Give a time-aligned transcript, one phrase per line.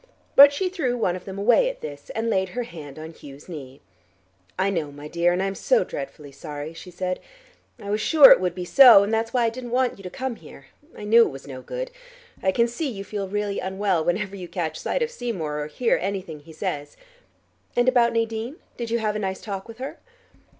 [0.35, 3.47] But she threw one of them away at this, and laid her hand on Hugh's
[3.47, 3.81] knee.
[4.57, 7.19] "I know, my dear, and I am so dreadfully sorry," she said.
[7.79, 10.09] "I was sure it would be so, and that's why I didn't want you to
[10.09, 10.65] come here.
[10.97, 11.91] I knew it was no good.
[12.41, 15.99] I can see you feel really unwell whenever you catch sight of Seymour or hear
[16.01, 16.97] anything he says.
[17.75, 18.55] And about Nadine?
[18.77, 19.99] Did you have a nice talk with her?"